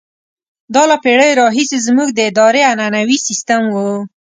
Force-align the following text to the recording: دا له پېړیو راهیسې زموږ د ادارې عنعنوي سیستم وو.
دا 0.75 0.83
له 0.91 0.95
پېړیو 1.03 1.37
راهیسې 1.41 1.77
زموږ 1.87 2.09
د 2.13 2.19
ادارې 2.29 2.61
عنعنوي 2.71 3.17
سیستم 3.27 3.61
وو. 3.75 3.91